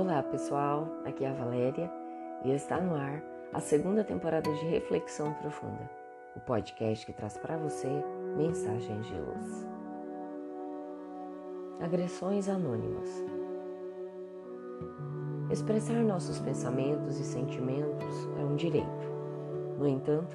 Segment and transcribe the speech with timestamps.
[0.00, 1.92] Olá pessoal, aqui é a Valéria
[2.42, 3.22] e está no ar
[3.52, 5.90] a segunda temporada de Reflexão Profunda,
[6.34, 7.86] o podcast que traz para você
[8.34, 9.68] mensagens de luz.
[11.80, 13.10] Agressões anônimas.
[15.50, 19.06] Expressar nossos pensamentos e sentimentos é um direito.
[19.78, 20.34] No entanto,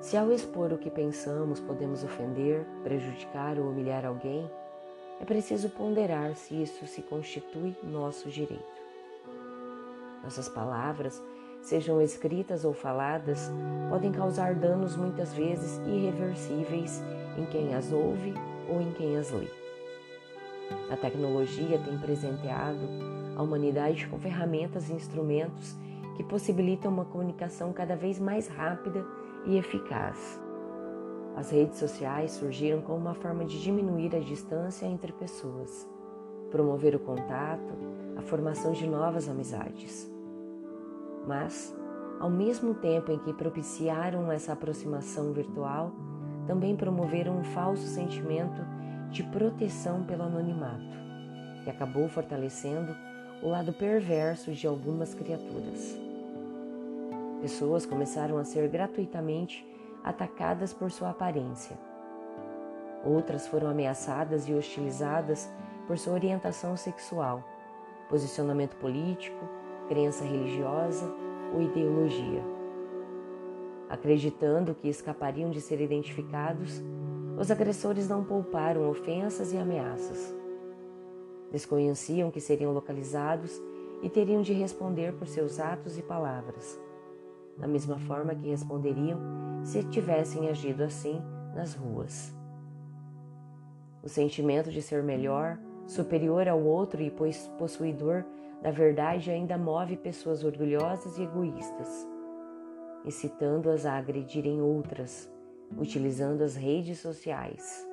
[0.00, 4.48] se ao expor o que pensamos podemos ofender, prejudicar ou humilhar alguém,
[5.20, 8.81] é preciso ponderar se isso se constitui nosso direito.
[10.22, 11.22] Nossas palavras,
[11.60, 13.50] sejam escritas ou faladas,
[13.88, 17.02] podem causar danos muitas vezes irreversíveis
[17.36, 18.34] em quem as ouve
[18.68, 19.48] ou em quem as lê.
[20.90, 22.80] A tecnologia tem presenteado
[23.36, 25.76] a humanidade com ferramentas e instrumentos
[26.16, 29.04] que possibilitam uma comunicação cada vez mais rápida
[29.46, 30.40] e eficaz.
[31.34, 35.88] As redes sociais surgiram como uma forma de diminuir a distância entre pessoas,
[36.50, 37.72] promover o contato,
[38.18, 40.11] a formação de novas amizades.
[41.26, 41.74] Mas,
[42.20, 45.92] ao mesmo tempo em que propiciaram essa aproximação virtual,
[46.46, 48.62] também promoveram um falso sentimento
[49.10, 50.96] de proteção pelo anonimato,
[51.62, 52.94] que acabou fortalecendo
[53.42, 55.98] o lado perverso de algumas criaturas.
[57.40, 59.66] Pessoas começaram a ser gratuitamente
[60.04, 61.76] atacadas por sua aparência.
[63.04, 65.52] Outras foram ameaçadas e hostilizadas
[65.86, 67.42] por sua orientação sexual,
[68.08, 69.44] posicionamento político,
[69.88, 71.12] crença religiosa
[71.54, 72.42] ou ideologia.
[73.88, 76.82] Acreditando que escapariam de ser identificados,
[77.38, 80.34] os agressores não pouparam ofensas e ameaças.
[81.50, 83.60] Desconheciam que seriam localizados
[84.02, 86.80] e teriam de responder por seus atos e palavras,
[87.58, 89.20] da mesma forma que responderiam
[89.62, 91.20] se tivessem agido assim
[91.54, 92.34] nas ruas.
[94.02, 97.12] O sentimento de ser melhor, superior ao outro e
[97.58, 98.24] possuidor
[98.62, 102.08] da verdade ainda move pessoas orgulhosas e egoístas,
[103.04, 105.28] incitando-as a agredirem outras,
[105.76, 107.84] utilizando as redes sociais.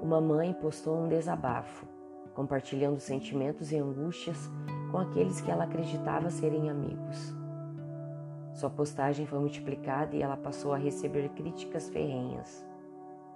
[0.00, 1.86] Uma mãe postou um desabafo,
[2.34, 4.48] compartilhando sentimentos e angústias
[4.92, 7.34] com aqueles que ela acreditava serem amigos.
[8.52, 12.64] Sua postagem foi multiplicada e ela passou a receber críticas ferrenhas,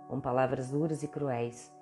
[0.06, 1.72] com palavras duras e cruéis,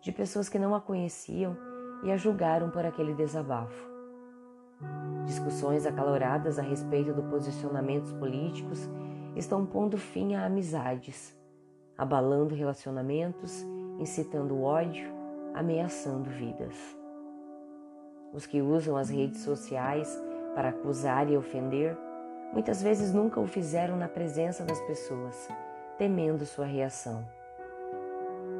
[0.00, 1.73] de pessoas que não a conheciam
[2.04, 3.88] e a julgaram por aquele desabafo.
[5.24, 8.88] Discussões acaloradas a respeito dos posicionamentos políticos
[9.34, 11.34] estão pondo fim a amizades,
[11.96, 13.64] abalando relacionamentos,
[13.98, 15.10] incitando ódio,
[15.54, 16.74] ameaçando vidas.
[18.32, 20.22] Os que usam as redes sociais
[20.54, 21.96] para acusar e ofender
[22.54, 25.48] Muitas vezes nunca o fizeram na presença das pessoas,
[25.98, 27.26] temendo sua reação.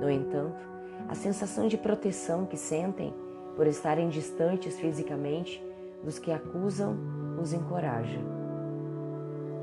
[0.01, 0.61] No entanto,
[1.09, 3.15] a sensação de proteção que sentem
[3.57, 5.65] por estarem distantes fisicamente
[6.03, 6.97] dos que acusam
[7.41, 8.19] os encoraja.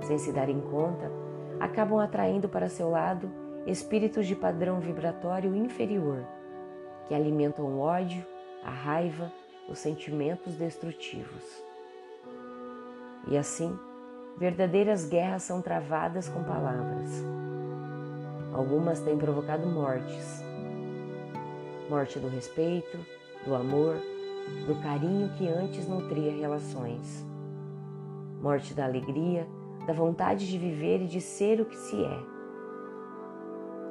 [0.01, 1.11] Sem se darem conta,
[1.59, 3.31] acabam atraindo para seu lado
[3.65, 6.25] espíritos de padrão vibratório inferior,
[7.07, 8.25] que alimentam o ódio,
[8.63, 9.31] a raiva,
[9.69, 11.63] os sentimentos destrutivos.
[13.27, 13.77] E assim,
[14.37, 17.23] Verdadeiras guerras são travadas com palavras.
[18.53, 20.43] Algumas têm provocado mortes.
[21.89, 22.97] Morte do respeito,
[23.45, 23.95] do amor,
[24.67, 27.25] do carinho que antes nutria relações.
[28.41, 29.47] Morte da alegria,
[29.85, 32.19] da vontade de viver e de ser o que se é.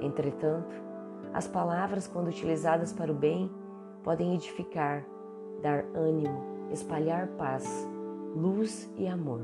[0.00, 0.74] Entretanto,
[1.32, 3.50] as palavras, quando utilizadas para o bem,
[4.02, 5.04] podem edificar,
[5.62, 7.88] dar ânimo, espalhar paz,
[8.34, 9.42] luz e amor.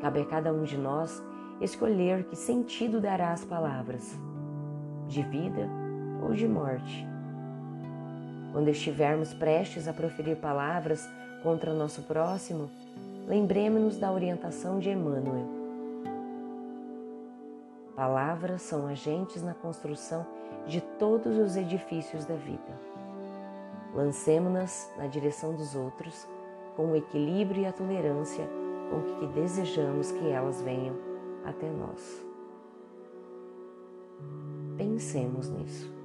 [0.00, 1.22] Cabe a cada um de nós
[1.60, 4.18] escolher que sentido dará às palavras,
[5.06, 5.68] de vida
[6.22, 7.15] ou de morte.
[8.56, 11.06] Quando estivermos prestes a proferir palavras
[11.42, 12.70] contra nosso próximo,
[13.28, 15.46] lembremos-nos da orientação de Emmanuel.
[17.94, 20.26] Palavras são agentes na construção
[20.66, 22.80] de todos os edifícios da vida.
[23.94, 26.26] Lancemo-nas na direção dos outros
[26.76, 28.48] com o equilíbrio e a tolerância
[28.90, 30.96] ou que desejamos que elas venham
[31.44, 32.24] até nós.
[34.78, 35.95] Pensemos nisso.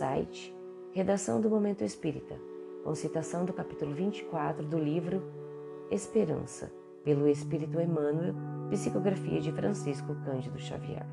[0.00, 0.56] Site
[0.94, 2.34] Redação do Momento Espírita,
[2.82, 5.22] com citação do capítulo 24 do livro
[5.90, 6.72] Esperança,
[7.04, 8.32] pelo Espírito Emmanuel,
[8.70, 11.04] psicografia de Francisco Cândido Xavier.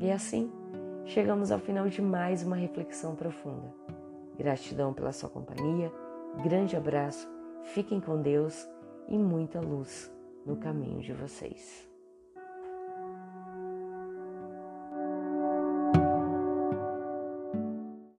[0.00, 0.50] E assim,
[1.04, 3.72] chegamos ao final de mais uma reflexão profunda.
[4.36, 5.92] Gratidão pela sua companhia,
[6.42, 7.30] grande abraço,
[7.66, 8.68] fiquem com Deus
[9.06, 10.12] e muita luz
[10.44, 11.89] no caminho de vocês.